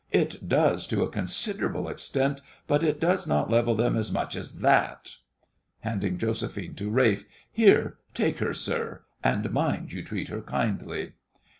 It 0.11 0.49
does 0.49 0.87
to 0.87 1.03
a 1.03 1.11
considerable 1.11 1.87
extent, 1.87 2.41
but 2.65 2.81
it 2.81 2.99
does 2.99 3.27
not 3.27 3.51
level 3.51 3.75
them 3.75 3.95
as 3.95 4.11
much 4.11 4.35
as 4.35 4.53
that. 4.61 5.17
(Handing 5.81 6.17
JOSEPHINE 6.17 6.73
to 6.73 6.89
RALPH.) 6.89 7.25
Here— 7.51 7.99
take 8.15 8.39
her, 8.39 8.55
sir, 8.55 9.03
and 9.23 9.51
mind 9.51 9.93
you 9.93 10.01
treat 10.03 10.29
her 10.29 10.41
kindly. 10.41 11.11